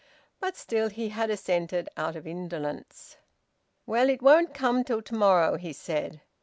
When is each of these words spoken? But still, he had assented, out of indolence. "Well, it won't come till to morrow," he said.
But 0.39 0.57
still, 0.57 0.89
he 0.89 1.09
had 1.09 1.29
assented, 1.29 1.87
out 1.95 2.15
of 2.15 2.25
indolence. 2.25 3.17
"Well, 3.85 4.09
it 4.09 4.23
won't 4.23 4.51
come 4.51 4.83
till 4.83 5.03
to 5.03 5.13
morrow," 5.13 5.57
he 5.57 5.73
said. 5.73 6.21